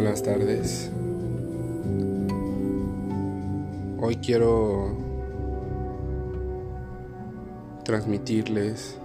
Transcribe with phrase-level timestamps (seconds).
[0.00, 0.90] buenas tardes.
[4.00, 4.96] Hoy quiero
[7.84, 8.96] transmitirles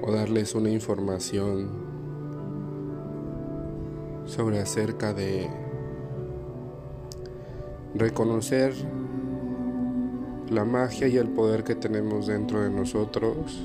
[0.00, 1.68] o darles una información
[4.24, 5.50] sobre acerca de
[7.94, 8.72] reconocer
[10.48, 13.60] la magia y el poder que tenemos dentro de nosotros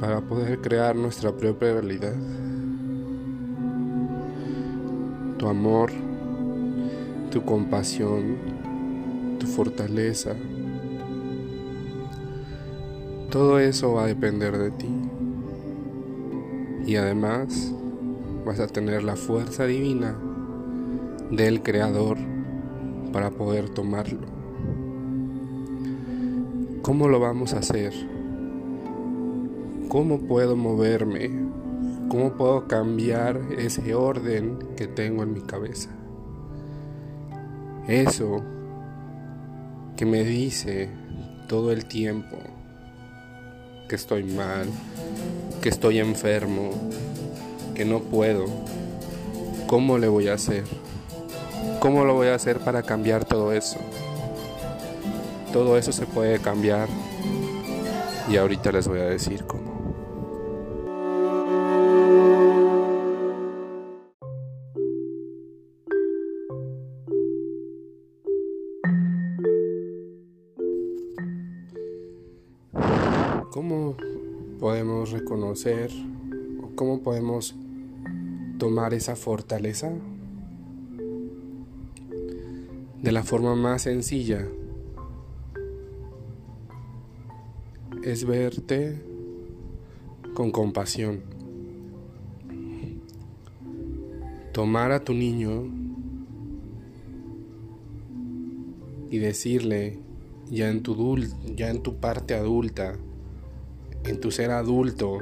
[0.00, 2.14] para poder crear nuestra propia realidad.
[5.38, 5.90] Tu amor,
[7.30, 8.36] tu compasión,
[9.38, 10.34] tu fortaleza,
[13.30, 14.88] todo eso va a depender de ti.
[16.86, 17.72] Y además
[18.44, 20.16] vas a tener la fuerza divina
[21.30, 22.16] del Creador
[23.12, 24.26] para poder tomarlo.
[26.82, 28.15] ¿Cómo lo vamos a hacer?
[29.88, 31.30] ¿Cómo puedo moverme?
[32.08, 35.90] ¿Cómo puedo cambiar ese orden que tengo en mi cabeza?
[37.86, 38.42] Eso
[39.96, 40.90] que me dice
[41.46, 42.36] todo el tiempo
[43.88, 44.66] que estoy mal,
[45.62, 46.70] que estoy enfermo,
[47.76, 48.46] que no puedo.
[49.68, 50.64] ¿Cómo le voy a hacer?
[51.78, 53.78] ¿Cómo lo voy a hacer para cambiar todo eso?
[55.52, 56.88] Todo eso se puede cambiar
[58.28, 59.75] y ahorita les voy a decir cómo.
[73.56, 73.96] ¿Cómo
[74.60, 75.90] podemos reconocer
[76.62, 77.56] o cómo podemos
[78.58, 79.94] tomar esa fortaleza?
[83.02, 84.46] De la forma más sencilla
[88.04, 89.00] es verte
[90.34, 91.22] con compasión.
[94.52, 95.64] Tomar a tu niño
[99.10, 99.98] y decirle
[100.50, 101.16] ya en tu,
[101.56, 102.98] ya en tu parte adulta,
[104.06, 105.18] en tu ser adulto,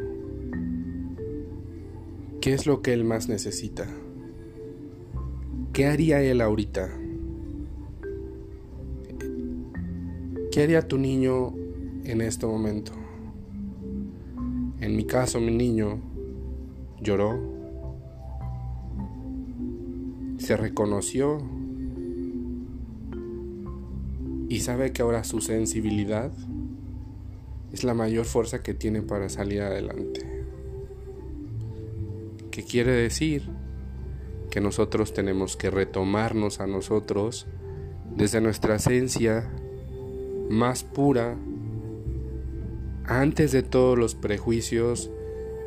[2.41, 3.87] ¿qué es lo que él más necesita?
[5.73, 6.91] ¿Qué haría él ahorita?
[10.53, 11.55] ¿Qué haría tu niño
[12.05, 12.93] en este momento?
[14.81, 15.99] En mi caso, mi niño
[17.01, 17.41] lloró,
[20.37, 21.39] se reconoció
[24.49, 26.31] y sabe que ahora su sensibilidad
[27.75, 30.21] es la mayor fuerza que tiene para salir adelante.
[32.53, 33.51] ¿Qué quiere decir?
[34.49, 37.49] Que nosotros tenemos que retomarnos a nosotros
[38.15, 39.51] desde nuestra esencia
[40.49, 41.37] más pura,
[43.07, 45.11] antes de todos los prejuicios,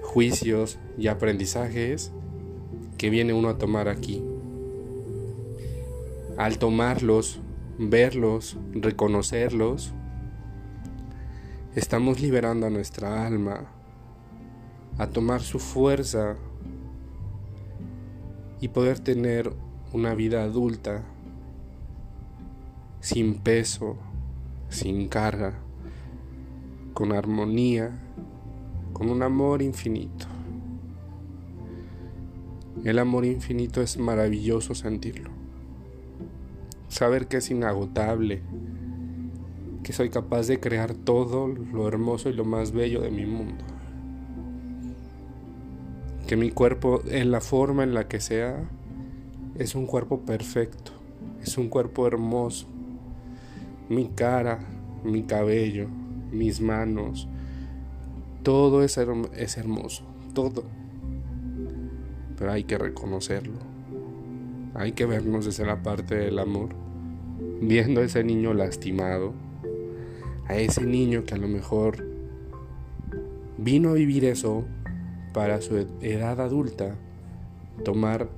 [0.02, 2.14] juicios y aprendizajes
[2.98, 4.24] que viene uno a tomar aquí.
[6.38, 7.42] Al tomarlos,
[7.78, 9.94] verlos, reconocerlos,
[11.78, 13.68] Estamos liberando a nuestra alma
[14.98, 16.36] a tomar su fuerza
[18.60, 19.54] y poder tener
[19.94, 21.04] una vida adulta
[23.00, 23.96] sin peso,
[24.70, 25.54] sin carga,
[26.96, 27.92] con armonía,
[28.92, 30.26] con un amor infinito.
[32.86, 35.30] El amor infinito es maravilloso sentirlo.
[36.88, 38.42] Saber que es inagotable,
[39.88, 43.64] que soy capaz de crear todo lo hermoso y lo más bello de mi mundo.
[46.28, 48.70] Que mi cuerpo, en la forma en la que sea,
[49.58, 50.92] es un cuerpo perfecto,
[51.42, 52.68] es un cuerpo hermoso.
[53.88, 54.60] Mi cara,
[55.06, 55.88] mi cabello,
[56.34, 57.30] mis manos,
[58.44, 59.00] todo es,
[59.38, 60.66] es hermoso, todo.
[62.38, 63.60] Pero hay que reconocerlo.
[64.74, 66.72] Hay que vernos desde la parte del amor,
[67.62, 69.47] viendo a ese niño lastimado
[70.48, 72.06] a ese niño que a lo mejor
[73.58, 74.66] vino a vivir eso
[75.34, 76.96] para su edad adulta,
[77.84, 78.30] tomar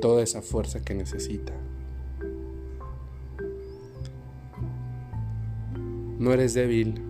[0.00, 1.52] toda esa fuerza que necesita.
[6.18, 7.00] No eres débil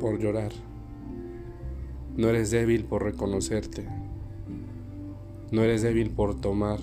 [0.00, 0.52] por llorar.
[2.16, 3.86] No eres débil por reconocerte.
[5.52, 6.80] No eres débil por tomar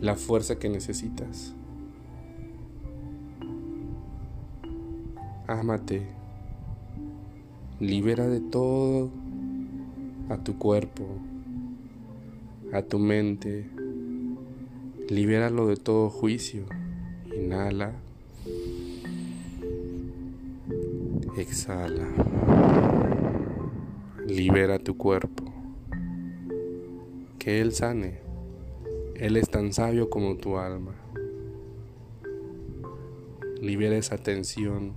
[0.00, 1.54] la fuerza que necesitas.
[5.48, 6.02] Ámate.
[7.80, 9.10] Libera de todo
[10.28, 11.06] a tu cuerpo,
[12.70, 13.66] a tu mente.
[15.08, 16.66] Libéralo de todo juicio.
[17.34, 17.92] Inhala.
[21.38, 22.06] Exhala.
[24.26, 25.44] Libera tu cuerpo.
[27.38, 28.20] Que Él sane.
[29.14, 30.92] Él es tan sabio como tu alma.
[33.62, 34.92] Libera esa tensión,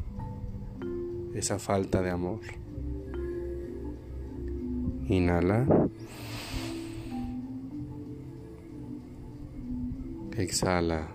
[1.42, 2.40] esa falta de amor.
[5.08, 5.66] Inhala.
[10.38, 11.08] Exhala.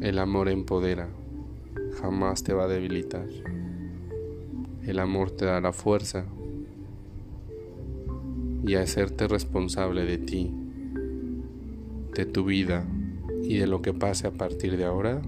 [0.00, 1.08] El amor empodera,
[2.00, 3.26] jamás te va a debilitar.
[4.86, 6.26] El amor te dará fuerza
[8.64, 10.54] y hacerte responsable de ti,
[12.14, 12.84] de tu vida
[13.42, 15.20] y de lo que pase a partir de ahora.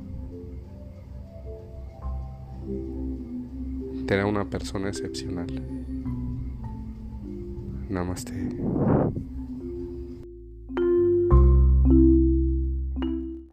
[4.07, 5.47] Te una persona excepcional.
[7.89, 8.35] Namaste.